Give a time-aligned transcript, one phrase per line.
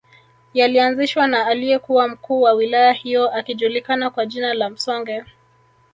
[0.53, 5.25] Yalianzishwa na aliyekuwa mkuu wa wilaya hiyo akijulikana kwa jina la Msonge